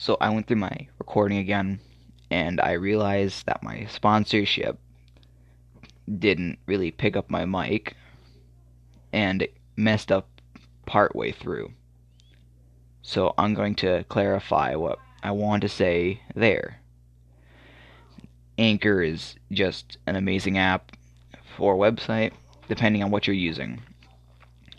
So 0.00 0.16
I 0.20 0.30
went 0.30 0.46
through 0.46 0.58
my 0.58 0.86
recording 1.00 1.38
again, 1.38 1.80
and 2.30 2.60
I 2.60 2.72
realized 2.72 3.46
that 3.46 3.64
my 3.64 3.86
sponsorship 3.90 4.78
didn't 6.18 6.60
really 6.66 6.92
pick 6.92 7.16
up 7.16 7.28
my 7.28 7.44
mic, 7.44 7.96
and 9.12 9.42
it 9.42 9.56
messed 9.74 10.12
up 10.12 10.28
partway 10.86 11.32
through. 11.32 11.72
So 13.02 13.34
I'm 13.36 13.54
going 13.54 13.74
to 13.76 14.04
clarify 14.04 14.76
what 14.76 15.00
I 15.24 15.32
want 15.32 15.62
to 15.62 15.68
say 15.68 16.22
there. 16.32 16.80
Anchor 18.56 19.02
is 19.02 19.34
just 19.50 19.98
an 20.06 20.14
amazing 20.14 20.58
app 20.58 20.92
for 21.56 21.74
a 21.74 21.76
website, 21.76 22.30
depending 22.68 23.02
on 23.02 23.10
what 23.10 23.26
you're 23.26 23.34
using. 23.34 23.82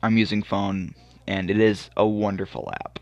I'm 0.01 0.17
using 0.17 0.43
phone, 0.43 0.95
and 1.27 1.51
it 1.51 1.59
is 1.59 1.89
a 1.97 2.07
wonderful 2.07 2.71
app. 2.73 2.99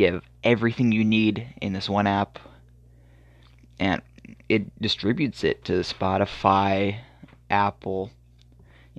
You 0.00 0.12
have 0.12 0.22
everything 0.42 0.92
you 0.92 1.04
need 1.04 1.46
in 1.60 1.74
this 1.74 1.86
one 1.86 2.06
app, 2.06 2.38
and 3.78 4.00
it 4.48 4.80
distributes 4.80 5.44
it 5.44 5.62
to 5.66 5.72
Spotify, 5.80 7.00
Apple, 7.50 8.10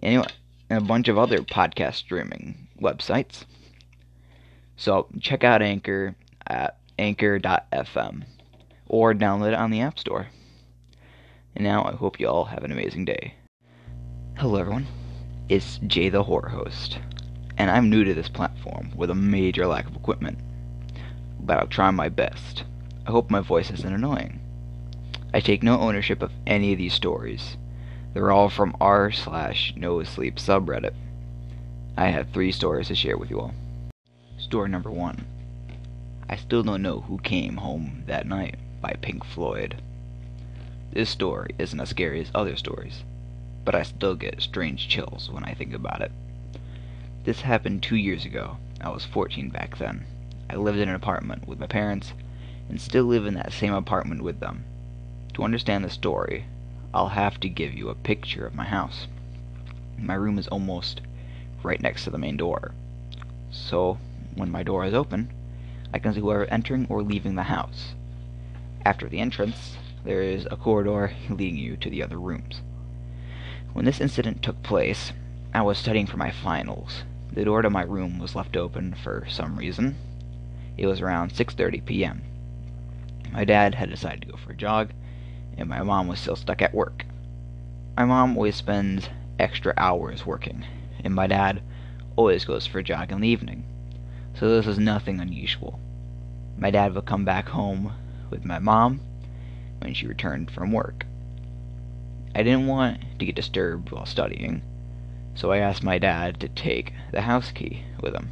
and 0.04 0.32
a 0.70 0.80
bunch 0.80 1.08
of 1.08 1.18
other 1.18 1.40
podcast 1.40 1.95
streaming 1.95 2.68
websites. 2.80 3.45
So 4.76 5.08
check 5.20 5.44
out 5.44 5.64
Anchor 5.64 6.14
at 6.45 6.78
anchor.fm 7.00 8.23
or 8.88 9.16
download 9.16 9.54
it 9.54 9.56
on 9.56 9.72
the 9.72 9.81
App 9.81 9.98
Store. 9.98 10.28
And 11.56 11.64
now 11.64 11.84
I 11.84 11.94
hope 11.94 12.20
you 12.20 12.28
all 12.28 12.45
have 12.45 12.64
an 12.64 12.72
amazing 12.72 13.06
day. 13.06 13.34
Hello, 14.38 14.59
everyone. 14.59 14.86
It's 15.50 15.80
Jay 15.80 16.09
the 16.09 16.22
Horror 16.22 16.50
Host, 16.50 17.00
and 17.58 17.72
I'm 17.72 17.90
new 17.90 18.04
to 18.04 18.14
this 18.14 18.30
platform 18.30 18.92
with 18.95 19.09
a 19.09 19.16
major 19.16 19.66
lack 19.66 19.88
of 19.88 19.95
equipment. 19.95 20.38
But 21.52 21.58
I'll 21.58 21.68
try 21.68 21.91
my 21.91 22.08
best. 22.08 22.64
I 23.05 23.12
hope 23.12 23.30
my 23.30 23.41
voice 23.41 23.70
isn't 23.72 23.94
annoying. 23.94 24.40
I 25.34 25.42
take 25.42 25.62
no 25.62 25.82
ownership 25.82 26.22
of 26.22 26.31
any 26.48 26.72
of 26.72 26.78
these 26.78 26.94
stories. 26.94 27.58
They're 28.14 28.31
all 28.31 28.48
from 28.48 28.73
r 28.80 29.12
slash 29.12 29.73
no 29.75 30.02
sleep 30.03 30.38
subreddit. 30.38 30.94
I 31.98 32.08
have 32.08 32.30
three 32.30 32.53
stories 32.53 32.88
to 32.88 32.95
share 32.95 33.17
with 33.17 33.30
you 33.30 33.42
all. 33.42 33.53
Story 34.38 34.70
number 34.70 34.90
one. 34.90 35.25
I 36.30 36.38
still 36.38 36.64
don't 36.64 36.81
know 36.81 37.02
who 37.02 37.17
came 37.17 37.58
home 37.58 38.03
that 38.08 38.25
night 38.25 38.56
by 38.80 38.94
Pink 39.02 39.25
Floyd. 39.25 39.81
This 40.94 41.09
story 41.09 41.53
isn't 41.59 41.81
as 41.81 41.90
scary 41.90 42.22
as 42.22 42.31
other 42.34 42.56
stories, 42.56 43.03
but 43.66 43.75
I 43.75 43.84
still 43.84 44.16
get 44.16 44.42
strange 44.42 44.88
chills 44.88 45.30
when 45.30 45.44
I 45.44 45.53
think 45.53 45.73
about 45.73 46.00
it. 46.00 46.14
This 47.25 47.42
happened 47.42 47.84
two 47.84 47.97
years 47.97 48.23
ago. 48.23 48.56
I 48.80 48.88
was 48.88 49.03
14 49.03 49.50
back 49.50 49.78
then. 49.78 50.06
I 50.52 50.55
lived 50.55 50.80
in 50.80 50.89
an 50.89 50.95
apartment 50.95 51.47
with 51.47 51.61
my 51.61 51.66
parents 51.66 52.11
and 52.67 52.81
still 52.81 53.05
live 53.05 53.25
in 53.25 53.35
that 53.35 53.53
same 53.53 53.73
apartment 53.73 54.21
with 54.21 54.41
them. 54.41 54.66
To 55.35 55.44
understand 55.44 55.85
the 55.85 55.89
story, 55.89 56.44
I'll 56.94 57.07
have 57.07 57.39
to 57.39 57.47
give 57.47 57.73
you 57.73 57.88
a 57.88 57.95
picture 57.95 58.45
of 58.45 58.53
my 58.53 58.66
house. 58.66 59.07
My 59.97 60.13
room 60.13 60.38
is 60.38 60.49
almost 60.49 60.99
right 61.63 61.81
next 61.81 62.03
to 62.03 62.09
the 62.09 62.17
main 62.17 62.35
door. 62.35 62.73
So, 63.49 63.97
when 64.35 64.52
my 64.52 64.61
door 64.61 64.83
is 64.83 64.94
open, 64.94 65.31
I 65.94 65.99
can 65.99 66.13
see 66.13 66.19
whoever 66.19 66.44
entering 66.47 66.85
or 66.89 67.02
leaving 67.02 67.35
the 67.35 67.44
house. 67.44 67.94
After 68.83 69.07
the 69.07 69.19
entrance, 69.19 69.77
there 70.03 70.22
is 70.22 70.49
a 70.52 70.57
corridor 70.57 71.13
leading 71.29 71.55
you 71.55 71.77
to 71.77 71.89
the 71.89 72.03
other 72.03 72.19
rooms. 72.19 72.61
When 73.72 73.85
this 73.85 74.02
incident 74.02 74.44
took 74.44 74.61
place, 74.63 75.13
I 75.53 75.61
was 75.61 75.77
studying 75.77 76.07
for 76.07 76.17
my 76.17 76.29
finals. 76.29 77.03
The 77.31 77.45
door 77.45 77.61
to 77.61 77.69
my 77.69 77.83
room 77.83 78.19
was 78.19 78.35
left 78.35 78.57
open 78.57 78.95
for 79.02 79.25
some 79.29 79.55
reason. 79.55 79.95
It 80.77 80.88
was 80.88 81.02
around 81.02 81.33
6:30 81.33 81.86
p.m. 81.86 82.22
My 83.31 83.45
dad 83.45 83.75
had 83.75 83.89
decided 83.89 84.22
to 84.22 84.27
go 84.27 84.38
for 84.38 84.52
a 84.52 84.55
jog, 84.55 84.91
and 85.58 85.69
my 85.69 85.83
mom 85.83 86.08
was 86.08 86.19
still 86.19 86.36
stuck 86.36 86.61
at 86.61 86.73
work. 86.73 87.05
My 87.97 88.05
mom 88.05 88.36
always 88.36 88.55
spends 88.55 89.09
extra 89.38 89.73
hours 89.78 90.25
working, 90.25 90.66
and 91.03 91.13
my 91.13 91.28
dad 91.28 91.62
always 92.16 92.46
goes 92.46 92.68
for 92.68 92.79
a 92.79 92.84
jog 92.84 93.12
in 93.12 93.22
the 93.22 93.28
evening. 93.28 93.63
So 94.34 94.50
this 94.50 94.66
was 94.66 94.79
nothing 94.79 95.19
unusual. 95.19 95.79
My 96.57 96.72
dad 96.72 96.94
would 96.94 97.06
come 97.06 97.25
back 97.25 97.50
home 97.50 97.94
with 98.29 98.46
my 98.46 98.59
mom 98.59 99.01
when 99.79 99.94
she 99.94 100.07
returned 100.07 100.51
from 100.51 100.72
work. 100.72 101.06
I 102.34 102.44
didn't 102.44 102.67
want 102.67 103.01
to 103.19 103.25
get 103.25 103.35
disturbed 103.35 103.91
while 103.91 104.06
studying, 104.06 104.62
so 105.35 105.51
I 105.51 105.57
asked 105.57 105.84
my 105.84 105.97
dad 105.97 106.40
to 106.40 106.47
take 106.47 106.94
the 107.12 107.22
house 107.22 107.51
key 107.51 107.84
with 108.01 108.13
him. 108.16 108.29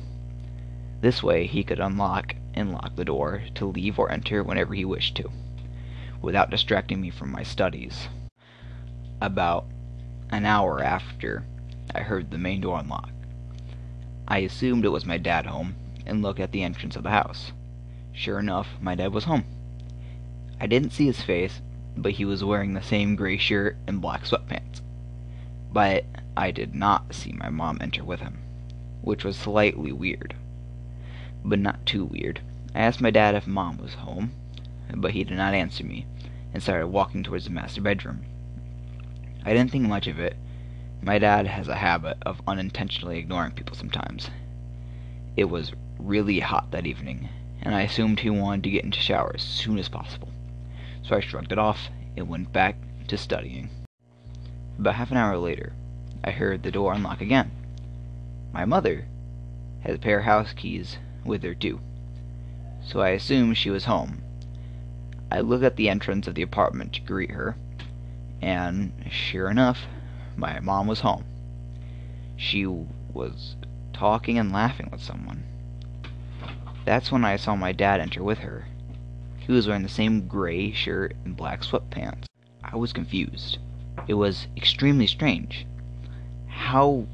This 1.02 1.24
way 1.24 1.48
he 1.48 1.64
could 1.64 1.80
unlock 1.80 2.36
and 2.54 2.74
lock 2.74 2.96
the 2.96 3.06
door 3.06 3.44
to 3.56 3.66
leave 3.66 3.98
or 3.98 4.12
enter 4.12 4.44
whenever 4.44 4.74
he 4.74 4.84
wished 4.84 5.16
to, 5.16 5.32
without 6.22 6.50
distracting 6.50 7.00
me 7.00 7.10
from 7.10 7.32
my 7.32 7.44
studies. 7.44 8.10
About 9.22 9.66
an 10.30 10.46
hour 10.46 10.84
after 10.84 11.46
I 11.96 12.02
heard 12.02 12.32
the 12.32 12.38
main 12.38 12.62
door 12.62 12.80
unlock. 12.80 13.12
I 14.28 14.40
assumed 14.40 14.84
it 14.84 14.90
was 14.90 15.06
my 15.06 15.18
dad 15.18 15.46
home 15.46 15.76
and 16.06 16.22
looked 16.22 16.40
at 16.40 16.52
the 16.52 16.64
entrance 16.64 16.96
of 16.98 17.04
the 17.04 17.12
house. 17.12 17.54
Sure 18.12 18.38
enough, 18.38 18.68
my 18.82 18.96
dad 18.96 19.14
was 19.14 19.24
home. 19.24 19.46
I 20.60 20.68
didn't 20.68 20.92
see 20.92 21.06
his 21.06 21.22
face, 21.22 21.62
but 21.96 22.14
he 22.14 22.26
was 22.26 22.44
wearing 22.44 22.74
the 22.74 22.84
same 22.84 23.16
gray 23.16 23.38
shirt 23.38 23.78
and 23.88 24.02
black 24.02 24.26
sweatpants. 24.26 24.82
But 25.72 26.04
I 26.36 26.52
did 26.52 26.76
not 26.76 27.14
see 27.16 27.32
my 27.32 27.50
mom 27.50 27.78
enter 27.80 28.04
with 28.04 28.20
him, 28.20 28.40
which 29.02 29.24
was 29.24 29.38
slightly 29.38 29.94
weird. 29.94 30.36
But 31.44 31.60
not 31.60 31.86
too 31.86 32.06
weird. 32.06 32.42
I 32.76 32.80
asked 32.80 33.02
my 33.02 33.12
dad 33.12 33.36
if 33.36 33.48
mom 33.48 33.78
was 33.78 33.94
home, 33.96 34.32
but 34.96 35.12
he 35.12 35.24
did 35.24 35.38
not 35.38 35.54
answer 35.54 35.84
me, 35.84 36.06
and 36.54 36.62
started 36.62 36.88
walking 36.88 37.24
towards 37.24 37.46
the 37.46 37.52
master 37.52 37.82
bedroom. 37.82 38.26
I 39.46 39.54
didn't 39.54 39.72
think 39.72 39.88
much 39.88 40.08
of 40.08 40.20
it. 40.20 40.36
My 41.02 41.18
dad 41.18 41.48
has 41.48 41.68
a 41.68 41.76
habit 41.76 42.18
of 42.26 42.42
unintentionally 42.48 43.20
ignoring 43.20 43.54
people 43.54 43.76
sometimes. 43.76 44.30
It 45.38 45.46
was 45.46 45.74
really 45.98 46.40
hot 46.40 46.72
that 46.72 46.86
evening, 46.86 47.30
and 47.62 47.74
I 47.74 47.82
assumed 47.82 48.20
he 48.20 48.30
wanted 48.30 48.64
to 48.64 48.72
get 48.72 48.84
into 48.84 49.00
shower 49.00 49.32
as 49.36 49.42
soon 49.42 49.80
as 49.80 49.88
possible 49.88 50.30
so 51.10 51.16
I 51.16 51.22
shrugged 51.22 51.52
it 51.52 51.58
off 51.58 51.90
and 52.16 52.30
went 52.30 52.54
back 52.54 52.76
to 53.08 53.18
studying. 53.18 53.70
About 54.78 54.96
half 54.96 55.10
an 55.12 55.18
hour 55.18 55.38
later, 55.38 55.74
I 56.24 56.30
heard 56.30 56.62
the 56.62 56.72
door 56.72 56.94
unlock 56.94 57.20
again. 57.20 57.52
My 58.54 58.66
mother 58.66 59.08
had 59.82 59.96
a 59.96 60.00
pair 60.00 60.20
of 60.20 60.26
house 60.26 60.54
keys 60.54 60.98
with 61.30 61.44
her 61.44 61.54
too, 61.54 61.80
so 62.84 63.00
I 63.00 63.10
assumed 63.10 63.58
she 63.58 63.70
was 63.70 63.86
home. 63.86 64.22
I 65.32 65.40
look 65.42 65.64
at 65.64 65.76
the 65.76 65.88
entrance 65.88 66.28
of 66.28 66.36
the 66.36 66.42
apartment 66.42 66.94
to 66.94 67.02
greet 67.02 67.32
her, 67.32 67.56
and 68.42 68.92
sure 69.10 69.50
enough, 69.50 69.86
my 70.36 70.60
mom 70.60 70.88
was 70.88 71.02
home. 71.02 71.24
She 72.36 72.66
was 72.66 73.56
talking 73.94 74.38
and 74.38 74.52
laughing 74.52 74.90
with 74.92 75.02
someone. 75.02 75.44
That's 76.86 77.12
when 77.12 77.24
I 77.24 77.36
saw 77.36 77.56
my 77.56 77.72
dad 77.72 78.00
enter 78.02 78.24
with 78.24 78.40
her. 78.40 78.66
He 79.38 79.52
was 79.52 79.68
wearing 79.68 79.84
the 79.84 79.90
same 79.90 80.28
gray 80.28 80.72
shirt 80.72 81.16
and 81.26 81.38
black 81.38 81.62
sweatpants. 81.62 82.26
I 82.64 82.76
was 82.76 82.94
confused. 82.94 83.58
It 84.08 84.14
was 84.16 84.48
extremely 84.56 85.06
strange. 85.06 85.66
How 86.48 87.06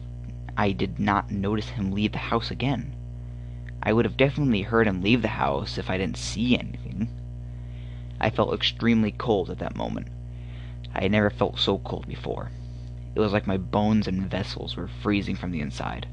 I 0.56 0.72
did 0.72 1.00
not 1.00 1.32
notice 1.32 1.70
him 1.70 1.92
leave 1.92 2.14
the 2.14 2.18
house 2.20 2.52
again. 2.52 2.96
I 3.86 3.94
would 3.94 4.06
have 4.06 4.18
definitely 4.18 4.64
heard 4.64 4.88
him 4.88 5.04
leave 5.04 5.22
the 5.22 5.28
house 5.28 5.78
if 5.78 5.92
I 5.92 5.98
didn't 5.98 6.18
see 6.18 6.58
anything. 6.58 7.08
I 8.20 8.32
felt 8.32 8.56
extremely 8.56 9.12
cold 9.12 9.52
at 9.52 9.60
that 9.60 9.76
moment. 9.76 10.08
I 10.96 11.04
had 11.04 11.12
never 11.12 11.30
felt 11.30 11.60
so 11.60 11.78
cold 11.78 12.08
before. 12.08 12.50
It 13.14 13.20
was 13.20 13.32
like 13.32 13.46
my 13.46 13.58
bones 13.58 14.08
and 14.08 14.30
vessels 14.30 14.76
were 14.76 14.88
freezing 14.88 15.36
from 15.36 15.52
the 15.52 15.62
inside. 15.62 16.08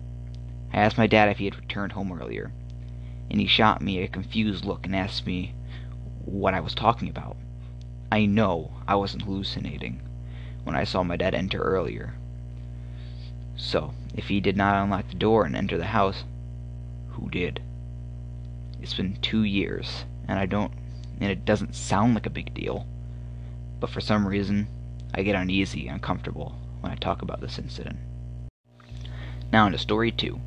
I 0.73 0.79
asked 0.79 0.99
my 0.99 1.07
dad 1.07 1.31
if 1.31 1.39
he 1.39 1.47
had 1.47 1.57
returned 1.57 1.93
home 1.93 2.13
earlier, 2.13 2.53
and 3.31 3.41
he 3.41 3.47
shot 3.47 3.81
me 3.81 4.01
a 4.01 4.09
confused 4.09 4.67
look 4.67 4.85
and 4.85 4.95
asked 4.95 5.27
me 5.27 5.55
what 6.27 6.53
I 6.53 6.61
was 6.61 6.75
talking 6.75 7.09
about. 7.09 7.37
I 8.11 8.27
know 8.27 8.73
I 8.87 8.97
wasn't 8.97 9.23
hallucinating 9.23 10.03
when 10.65 10.77
I 10.77 10.85
saw 10.85 11.03
my 11.03 11.17
dad 11.17 11.35
enter 11.35 11.63
earlier. 11.63 12.15
So, 13.57 13.95
if 14.15 14.29
he 14.29 14.41
did 14.41 14.57
not 14.59 14.77
unlock 14.77 15.09
the 15.09 15.15
door 15.15 15.47
and 15.47 15.57
enter 15.57 15.79
the 15.79 15.87
house, 15.87 16.25
who 17.09 17.31
did? 17.31 17.61
It's 18.83 18.95
been 18.95 19.17
two 19.23 19.45
years, 19.45 20.05
and 20.27 20.41
I 20.41 20.47
don't, 20.47 20.73
and 21.21 21.31
it 21.31 21.45
doesn't 21.45 21.77
sound 21.77 22.15
like 22.15 22.27
a 22.27 22.31
big 22.31 22.53
deal. 22.53 22.85
But 23.79 23.91
for 23.91 24.01
some 24.01 24.27
reason, 24.27 24.67
I 25.15 25.23
get 25.23 25.37
uneasy 25.37 25.87
and 25.87 25.95
uncomfortable 25.95 26.57
when 26.81 26.91
I 26.91 26.97
talk 26.97 27.23
about 27.23 27.41
this 27.41 27.61
incident. 27.61 27.99
Now 29.53 29.67
into 29.67 29.79
story 29.79 30.11
two, 30.11 30.41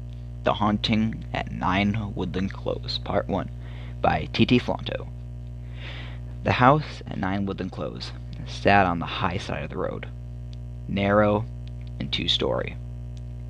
The 0.44 0.56
Haunting 0.56 1.24
at 1.34 1.50
Nine 1.50 2.14
Woodland 2.14 2.52
Close, 2.52 2.98
Part 2.98 3.30
1, 3.30 3.50
by 4.02 4.28
T.T. 4.34 4.60
Flanto. 4.60 5.08
The 6.44 6.52
house 6.52 7.02
at 7.08 7.18
Nine 7.18 7.46
Woodland 7.46 7.72
Close 7.72 8.12
sat 8.46 8.86
on 8.86 9.00
the 9.00 9.06
high 9.06 9.38
side 9.38 9.64
of 9.64 9.70
the 9.70 9.78
road, 9.78 10.10
narrow 10.90 11.46
and 12.02 12.12
two-story. 12.12 12.76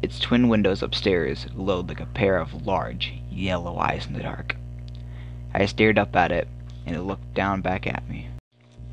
Its 0.04 0.20
twin 0.20 0.48
windows 0.48 0.84
upstairs 0.84 1.46
glowed 1.56 1.90
like 1.90 2.00
a 2.00 2.06
pair 2.06 2.38
of 2.38 2.68
large, 2.68 3.16
yellow 3.32 3.80
eyes 3.80 4.06
in 4.06 4.14
the 4.14 4.22
dark. 4.22 4.56
I 5.58 5.68
stared 5.68 5.98
up 5.98 6.14
at 6.18 6.34
it 6.34 6.50
and 6.86 6.98
it 6.98 7.02
looked 7.02 7.34
down 7.34 7.62
back 7.62 7.88
at 7.88 8.10
me. 8.10 8.28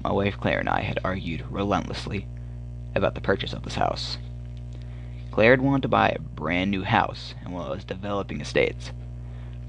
My 0.05 0.13
wife 0.13 0.39
Claire 0.39 0.61
and 0.61 0.69
I 0.69 0.83
had 0.83 1.01
argued 1.03 1.45
relentlessly 1.51 2.29
about 2.95 3.17
the 3.17 3.21
purchase 3.21 3.53
of 3.53 3.65
this 3.65 3.75
house. 3.75 4.17
Claire 5.33 5.51
had 5.51 5.61
wanted 5.61 5.83
to 5.83 5.89
buy 5.89 6.11
a 6.11 6.21
brand 6.21 6.71
new 6.71 6.85
house 6.85 7.35
in 7.45 7.51
one 7.51 7.65
of 7.65 7.69
those 7.69 7.85
developing 7.85 8.41
estates 8.41 8.93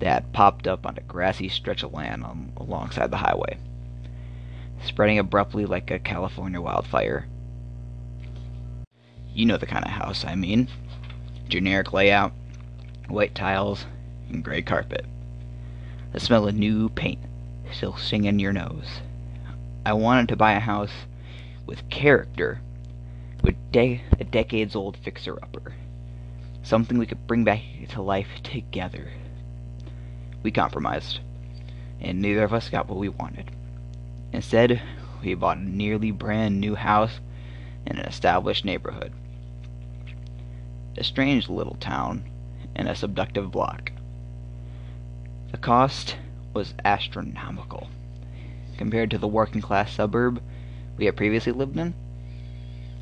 that 0.02 0.32
popped 0.34 0.68
up 0.68 0.86
on 0.86 0.96
a 0.96 1.02
grassy 1.02 1.50
stretch 1.50 1.82
of 1.82 1.94
land 1.94 2.24
on, 2.24 2.54
alongside 2.58 3.10
the 3.10 3.18
highway, 3.18 3.58
spreading 4.86 5.18
abruptly 5.18 5.66
like 5.66 5.90
a 5.90 5.98
California 5.98 6.62
wildfire. 6.62 7.28
You 9.34 9.48
know 9.48 9.58
the 9.58 9.66
kind 9.66 9.84
of 9.84 9.92
house 9.92 10.24
I 10.26 10.36
mean. 10.36 10.68
Generic 11.50 11.92
layout, 11.92 12.34
white 13.08 13.34
tiles, 13.34 13.88
and 14.30 14.44
gray 14.44 14.62
carpet. 14.62 15.08
The 16.14 16.20
smell 16.20 16.48
of 16.48 16.54
new 16.54 16.90
paint 16.90 17.18
still 17.72 17.98
stinging 17.98 18.38
your 18.38 18.54
nose. 18.54 19.02
I 19.84 19.94
wanted 19.94 20.30
to 20.30 20.36
buy 20.36 20.54
a 20.54 20.60
house 20.60 21.08
with 21.66 21.90
character, 21.90 22.62
with 23.44 23.56
de- 23.72 24.04
a 24.20 24.24
decades 24.24 24.76
old 24.76 24.96
fixer 24.96 25.40
upper. 25.42 25.74
Something 26.62 27.00
we 27.00 27.08
could 27.08 27.26
bring 27.26 27.44
back 27.44 27.62
to 27.90 28.02
life 28.04 28.28
together. 28.44 29.12
We 30.44 30.52
compromised, 30.52 31.20
and 32.00 32.22
neither 32.22 32.44
of 32.44 32.54
us 32.54 32.70
got 32.70 32.88
what 32.88 33.00
we 33.00 33.10
wanted. 33.10 33.50
Instead, 34.32 34.84
we 35.24 35.34
bought 35.34 35.58
a 35.58 35.68
nearly 35.68 36.12
brand 36.12 36.62
new 36.62 36.76
house 36.76 37.22
in 37.88 37.98
an 37.98 38.06
established 38.06 38.66
neighborhood. 38.66 39.14
A 40.96 41.04
strange 41.04 41.50
little 41.50 41.78
town 41.80 42.24
in 42.76 42.86
a 42.86 42.96
seductive 42.96 43.52
block. 43.52 43.92
The 45.54 45.60
cost 45.60 46.18
was 46.52 46.74
astronomical 46.84 47.88
compared 48.76 49.12
to 49.12 49.20
the 49.20 49.28
working 49.28 49.62
class 49.62 49.94
suburb 49.94 50.42
we 50.98 51.06
had 51.06 51.16
previously 51.16 51.52
lived 51.52 51.78
in. 51.78 51.94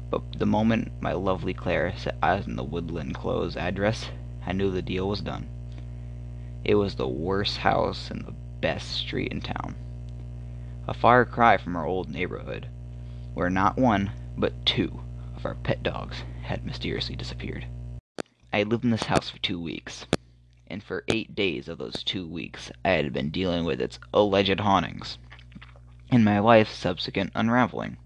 But 0.09 0.37
the 0.37 0.45
moment 0.45 0.91
my 0.99 1.13
lovely 1.13 1.53
Claire 1.53 1.93
set 1.95 2.17
eyes 2.21 2.49
on 2.49 2.57
the 2.57 2.65
woodland 2.65 3.15
close 3.15 3.55
address, 3.55 4.09
I 4.45 4.51
knew 4.51 4.69
the 4.69 4.81
deal 4.81 5.07
was 5.07 5.21
done. 5.21 5.47
It 6.65 6.75
was 6.75 6.95
the 6.95 7.07
worst 7.07 7.59
house 7.59 8.11
in 8.11 8.25
the 8.25 8.35
best 8.59 8.91
street 8.91 9.31
in 9.31 9.39
town. 9.39 9.75
A 10.89 10.93
far 10.93 11.23
cry 11.23 11.55
from 11.55 11.77
our 11.77 11.85
old 11.85 12.09
neighborhood, 12.09 12.67
where 13.33 13.49
not 13.49 13.77
one, 13.77 14.11
but 14.37 14.65
two 14.65 14.99
of 15.37 15.45
our 15.45 15.55
pet 15.55 15.83
dogs 15.83 16.25
had 16.43 16.65
mysteriously 16.65 17.15
disappeared. 17.15 17.65
I 18.51 18.57
had 18.57 18.67
lived 18.67 18.83
in 18.83 18.91
this 18.91 19.03
house 19.03 19.29
for 19.29 19.39
two 19.39 19.57
weeks, 19.59 20.05
and 20.71 20.81
for 20.81 21.03
eight 21.09 21.35
days 21.35 21.67
of 21.67 21.77
those 21.77 22.01
two 22.03 22.25
weeks 22.25 22.71
I 22.83 22.91
had 22.91 23.11
been 23.11 23.29
dealing 23.29 23.65
with 23.65 23.81
its 23.81 23.99
alleged 24.13 24.61
hauntings 24.61 25.17
and 26.09 26.25
my 26.25 26.41
wife's 26.41 26.73
subsequent 26.73 27.31
unraveling. 27.35 27.97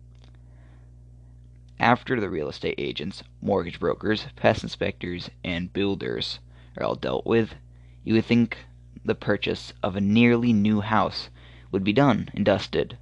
After 1.79 2.19
the 2.19 2.29
real 2.29 2.49
estate 2.49 2.75
agents, 2.77 3.23
mortgage 3.41 3.79
brokers, 3.79 4.27
pest 4.35 4.63
inspectors, 4.63 5.29
and 5.43 5.73
builders 5.73 6.39
are 6.77 6.83
all 6.83 6.95
dealt 6.95 7.25
with, 7.25 7.55
you 8.03 8.13
would 8.13 8.25
think 8.25 8.65
the 9.03 9.15
purchase 9.15 9.73
of 9.83 9.95
a 9.95 10.01
nearly 10.01 10.53
new 10.53 10.81
house 10.81 11.29
would 11.71 11.83
be 11.83 11.93
done 11.93 12.29
and 12.33 12.45
dusted. 12.45 12.97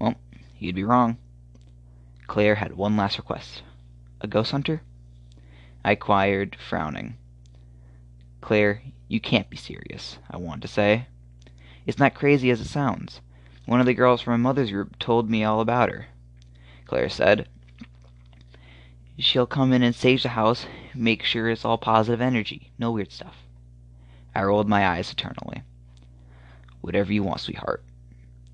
Well, 0.00 0.16
you'd 0.58 0.74
be 0.74 0.84
wrong. 0.84 1.18
Claire 2.26 2.56
had 2.56 2.76
one 2.76 2.96
last 2.96 3.18
request. 3.18 3.62
A 4.20 4.26
ghost 4.26 4.50
hunter? 4.50 4.82
I 5.84 5.92
inquired, 5.92 6.56
frowning. 6.56 7.18
Claire, 8.40 8.82
you 9.08 9.20
can't 9.20 9.50
be 9.50 9.56
serious, 9.56 10.18
I 10.30 10.36
wanted 10.36 10.62
to 10.62 10.68
say. 10.68 11.06
It's 11.86 11.98
not 11.98 12.14
crazy 12.14 12.50
as 12.50 12.60
it 12.60 12.66
sounds. 12.66 13.20
One 13.64 13.80
of 13.80 13.86
the 13.86 13.94
girls 13.94 14.20
from 14.20 14.40
my 14.40 14.48
mother's 14.48 14.70
group 14.70 14.98
told 14.98 15.30
me 15.30 15.42
all 15.42 15.60
about 15.60 15.90
her. 15.90 16.06
Claire 16.86 17.08
said, 17.08 17.48
She'll 19.18 19.46
come 19.46 19.72
in 19.72 19.82
and 19.82 19.94
sage 19.94 20.22
the 20.22 20.30
house, 20.30 20.66
make 20.94 21.22
sure 21.22 21.48
it's 21.48 21.64
all 21.64 21.78
positive 21.78 22.20
energy, 22.20 22.70
no 22.78 22.92
weird 22.92 23.10
stuff. 23.10 23.36
I 24.34 24.42
rolled 24.42 24.68
my 24.68 24.86
eyes 24.86 25.10
eternally. 25.10 25.62
Whatever 26.82 27.12
you 27.12 27.22
want, 27.22 27.40
sweetheart, 27.40 27.82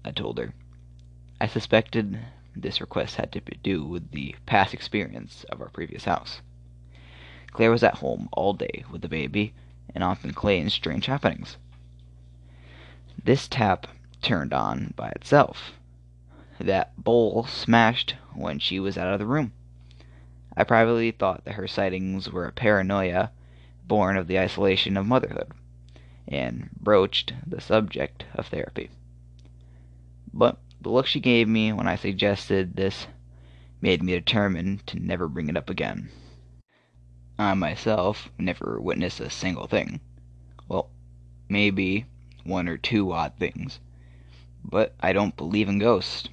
I 0.05 0.13
told 0.13 0.39
her. 0.39 0.55
I 1.41 1.49
suspected 1.49 2.19
this 2.55 2.81
request 2.81 3.17
had 3.17 3.33
to 3.33 3.41
do 3.41 3.85
with 3.85 4.11
the 4.13 4.37
past 4.47 4.73
experience 4.73 5.45
of 5.51 5.61
our 5.61 5.71
previous 5.71 6.05
house. 6.05 6.41
Claire 7.51 7.71
was 7.71 7.83
at 7.83 7.97
home 7.97 8.29
all 8.33 8.55
day 8.55 8.85
with 8.91 9.03
the 9.03 9.09
baby 9.09 9.55
and 9.95 10.03
often 10.03 10.33
Clayton's 10.33 10.75
strange 10.75 11.07
happenings. 11.07 11.57
This 13.23 13.49
tap 13.49 13.87
turned 14.21 14.53
on 14.53 14.95
by 14.97 15.11
itself. 15.11 15.73
That 16.59 16.97
bowl 16.97 17.45
smashed 17.47 18.17
when 18.35 18.59
she 18.59 18.81
was 18.81 18.97
out 18.97 19.13
of 19.13 19.19
the 19.19 19.27
room. 19.27 19.53
I 20.57 20.65
privately 20.65 21.11
thought 21.11 21.45
that 21.45 21.55
her 21.55 21.67
sightings 21.67 22.31
were 22.31 22.47
a 22.47 22.53
paranoia 22.53 23.31
born 23.87 24.17
of 24.17 24.27
the 24.27 24.39
isolation 24.39 24.97
of 24.97 25.07
motherhood, 25.07 25.53
and 26.29 26.71
broached 26.81 27.33
the 27.47 27.61
subject 27.61 28.25
of 28.35 28.47
therapy. 28.47 28.91
But 30.33 30.59
the 30.81 30.91
look 30.91 31.07
she 31.07 31.21
gave 31.21 31.49
me 31.49 31.73
when 31.73 31.87
I 31.87 31.97
suggested 31.97 32.75
this 32.75 33.07
made 33.81 34.03
me 34.03 34.13
determined 34.13 34.87
to 34.87 34.99
never 34.99 35.29
bring 35.29 35.49
it 35.49 35.57
up 35.57 35.69
again. 35.69 36.09
I 37.43 37.55
myself 37.55 38.31
never 38.39 38.79
witnessed 38.81 39.21
a 39.21 39.31
single 39.31 39.67
thing. 39.67 40.01
Well, 40.69 40.91
maybe 41.49 42.07
one 42.45 42.69
or 42.69 42.77
two 42.77 43.13
odd 43.13 43.35
things 43.39 43.81
but 44.65 44.95
I 45.01 45.13
don't 45.13 45.37
believe 45.37 45.69
in 45.69 45.79
ghosts. 45.79 46.29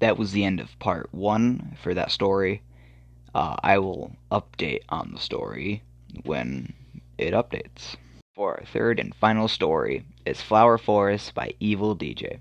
That 0.00 0.16
was 0.16 0.32
the 0.32 0.44
end 0.44 0.60
of 0.60 0.78
part 0.78 1.12
one 1.12 1.76
for 1.82 1.94
that 1.94 2.10
story. 2.10 2.62
Uh, 3.34 3.56
I 3.62 3.78
will 3.78 4.16
update 4.30 4.82
on 4.88 5.12
the 5.12 5.20
story 5.20 5.82
when 6.24 6.72
it 7.18 7.32
updates. 7.32 7.96
For 8.34 8.58
our 8.58 8.64
third 8.64 8.98
and 8.98 9.14
final 9.14 9.46
story 9.46 10.04
is 10.24 10.40
Flower 10.40 10.78
Forest 10.78 11.34
by 11.34 11.54
Evil 11.60 11.94
DJ. 11.94 12.40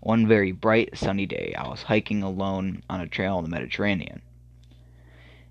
One 0.00 0.26
very 0.26 0.52
bright 0.52 0.96
sunny 0.98 1.26
day, 1.26 1.54
I 1.56 1.68
was 1.68 1.84
hiking 1.84 2.22
alone 2.22 2.82
on 2.90 3.00
a 3.00 3.06
trail 3.06 3.38
in 3.38 3.44
the 3.44 3.50
Mediterranean. 3.50 4.22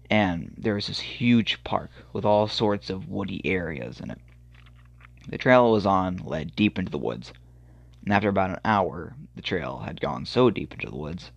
And 0.09 0.56
there 0.57 0.73
was 0.73 0.88
this 0.88 1.00
huge 1.00 1.63
park 1.63 1.91
with 2.13 2.25
all 2.25 2.47
sorts 2.47 2.89
of 2.89 3.07
woody 3.07 3.45
areas 3.45 4.00
in 4.00 4.09
it. 4.09 4.19
The 5.27 5.38
trail 5.38 5.65
I 5.65 5.69
was 5.69 5.85
on 5.85 6.17
led 6.17 6.56
deep 6.56 6.79
into 6.79 6.89
the 6.89 6.97
woods, 6.97 7.31
and 8.03 8.11
after 8.11 8.29
about 8.29 8.50
an 8.50 8.59
hour 8.65 9.16
the 9.35 9.44
trail 9.44 9.80
had 9.85 10.01
gone 10.01 10.25
so 10.25 10.49
deep 10.49 10.73
into 10.73 10.89
the 10.89 10.97
woods 10.97 11.31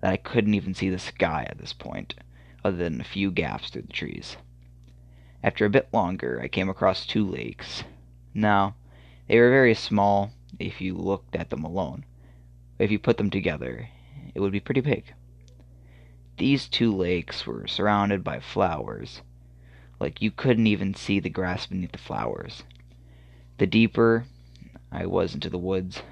that 0.00 0.12
I 0.12 0.18
couldn't 0.18 0.54
even 0.54 0.74
see 0.74 0.90
the 0.90 0.98
sky 0.98 1.46
at 1.48 1.58
this 1.58 1.72
point, 1.72 2.14
other 2.62 2.76
than 2.76 3.00
a 3.00 3.04
few 3.04 3.30
gaps 3.30 3.70
through 3.70 3.82
the 3.82 3.92
trees. 3.92 4.36
After 5.42 5.64
a 5.64 5.70
bit 5.70 5.88
longer 5.92 6.40
I 6.42 6.48
came 6.48 6.68
across 6.68 7.06
two 7.06 7.26
lakes. 7.26 7.84
Now, 8.34 8.74
they 9.28 9.38
were 9.38 9.50
very 9.50 9.74
small 9.74 10.32
if 10.58 10.82
you 10.82 10.94
looked 10.94 11.34
at 11.34 11.48
them 11.48 11.64
alone, 11.64 12.04
but 12.76 12.84
if 12.84 12.90
you 12.90 12.98
put 12.98 13.16
them 13.16 13.30
together, 13.30 13.88
it 14.34 14.40
would 14.40 14.52
be 14.52 14.60
pretty 14.60 14.82
big. 14.82 15.14
These 16.40 16.68
two 16.68 16.96
lakes 16.96 17.46
were 17.46 17.66
surrounded 17.66 18.24
by 18.24 18.40
flowers, 18.40 19.20
like 20.00 20.22
you 20.22 20.30
couldn't 20.30 20.68
even 20.68 20.94
see 20.94 21.20
the 21.20 21.28
grass 21.28 21.66
beneath 21.66 21.92
the 21.92 21.98
flowers. 21.98 22.62
The 23.58 23.66
deeper 23.66 24.24
I 24.90 25.04
was 25.04 25.34
into 25.34 25.50
the 25.50 25.58
woods, 25.58 26.02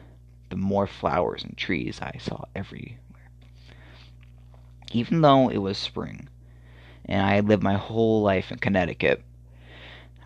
the 0.50 0.56
more 0.56 0.86
flowers 0.86 1.42
and 1.44 1.56
trees 1.56 2.02
I 2.02 2.18
saw 2.18 2.44
everywhere. 2.54 2.98
Even 4.92 5.22
though 5.22 5.48
it 5.48 5.62
was 5.62 5.78
spring, 5.78 6.28
and 7.06 7.22
I 7.22 7.36
had 7.36 7.48
lived 7.48 7.62
my 7.62 7.76
whole 7.76 8.20
life 8.20 8.52
in 8.52 8.58
Connecticut, 8.58 9.24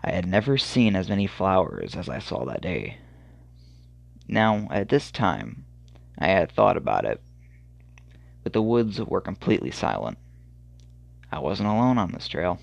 I 0.03 0.11
had 0.11 0.27
never 0.27 0.57
seen 0.57 0.97
as 0.97 1.07
many 1.07 1.27
flowers 1.27 1.95
as 1.95 2.09
I 2.09 2.19
saw 2.19 2.43
that 2.43 2.61
day. 2.61 2.97
Now, 4.27 4.67
at 4.69 4.89
this 4.89 5.11
time, 5.11 5.63
I 6.19 6.27
had 6.27 6.51
thought 6.51 6.75
about 6.75 7.05
it, 7.05 7.21
but 8.43 8.53
the 8.53 8.61
woods 8.61 9.01
were 9.01 9.21
completely 9.21 9.71
silent. 9.71 10.17
I 11.31 11.39
wasn't 11.39 11.69
alone 11.69 11.97
on 11.97 12.11
this 12.11 12.27
trail, 12.27 12.59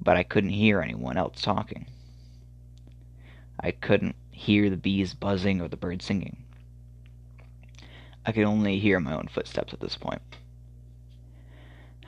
but 0.00 0.16
I 0.16 0.22
couldn't 0.22 0.50
hear 0.50 0.80
anyone 0.80 1.16
else 1.16 1.40
talking. 1.40 1.86
I 3.58 3.70
couldn't 3.70 4.16
hear 4.30 4.68
the 4.68 4.76
bees 4.76 5.14
buzzing 5.14 5.60
or 5.60 5.68
the 5.68 5.76
birds 5.76 6.04
singing. 6.04 6.44
I 8.26 8.32
could 8.32 8.44
only 8.44 8.78
hear 8.78 9.00
my 9.00 9.14
own 9.14 9.28
footsteps 9.28 9.72
at 9.72 9.80
this 9.80 9.96
point. 9.96 10.22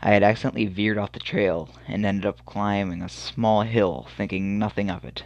I 0.02 0.10
had 0.10 0.22
accidentally 0.22 0.66
veered 0.66 0.98
off 0.98 1.12
the 1.12 1.18
trail 1.18 1.70
and 1.88 2.04
ended 2.04 2.26
up 2.26 2.44
climbing 2.44 3.02
a 3.02 3.08
small 3.08 3.62
hill, 3.62 4.06
thinking 4.16 4.58
nothing 4.58 4.90
of 4.90 5.04
it, 5.04 5.24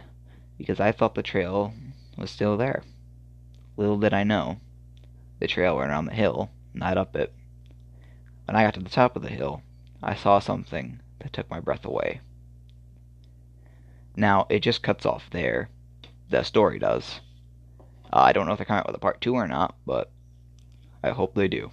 because 0.57 0.79
I 0.79 0.91
thought 0.91 1.15
the 1.15 1.23
trail 1.23 1.73
was 2.17 2.31
still 2.31 2.57
there. 2.57 2.83
Little 3.75 3.97
did 3.97 4.13
I 4.13 4.23
know, 4.23 4.59
the 5.39 5.47
trail 5.47 5.77
went 5.77 5.89
around 5.89 6.05
the 6.05 6.13
hill, 6.13 6.49
not 6.73 6.97
up 6.97 7.15
it. 7.15 7.33
When 8.45 8.55
I 8.55 8.63
got 8.63 8.73
to 8.75 8.79
the 8.79 8.89
top 8.89 9.15
of 9.15 9.21
the 9.21 9.29
hill, 9.29 9.61
I 10.03 10.15
saw 10.15 10.39
something 10.39 10.99
that 11.19 11.33
took 11.33 11.49
my 11.49 11.59
breath 11.59 11.85
away. 11.85 12.21
Now, 14.15 14.47
it 14.49 14.59
just 14.59 14.83
cuts 14.83 15.05
off 15.05 15.29
there, 15.29 15.69
the 16.29 16.43
story 16.43 16.79
does. 16.79 17.21
Uh, 18.11 18.19
I 18.19 18.33
don't 18.33 18.45
know 18.45 18.51
if 18.51 18.57
they're 18.57 18.65
coming 18.65 18.79
out 18.79 18.87
with 18.87 18.95
a 18.95 18.99
part 18.99 19.21
two 19.21 19.35
or 19.35 19.47
not, 19.47 19.75
but 19.85 20.11
I 21.03 21.11
hope 21.11 21.33
they 21.33 21.47
do. 21.47 21.71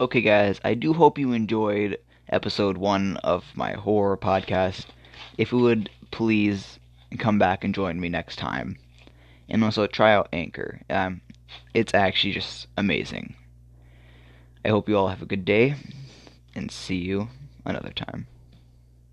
Okay, 0.00 0.20
guys, 0.20 0.60
I 0.64 0.74
do 0.74 0.92
hope 0.92 1.18
you 1.18 1.32
enjoyed 1.32 1.98
episode 2.28 2.76
one 2.76 3.16
of 3.18 3.44
my 3.54 3.72
horror 3.72 4.16
podcast. 4.16 4.86
If 5.38 5.52
you 5.52 5.58
would 5.58 5.90
please 6.10 6.78
come 7.18 7.38
back 7.38 7.64
and 7.64 7.74
join 7.74 8.00
me 8.00 8.08
next 8.08 8.36
time. 8.36 8.78
And 9.48 9.62
also 9.62 9.86
try 9.86 10.12
out 10.12 10.28
Anchor. 10.32 10.80
Um, 10.90 11.20
it's 11.74 11.94
actually 11.94 12.32
just 12.32 12.66
amazing. 12.76 13.34
I 14.64 14.68
hope 14.68 14.88
you 14.88 14.96
all 14.96 15.08
have 15.08 15.22
a 15.22 15.26
good 15.26 15.44
day 15.44 15.76
and 16.54 16.70
see 16.70 16.96
you 16.96 17.28
another 17.64 17.90
time. 17.90 18.26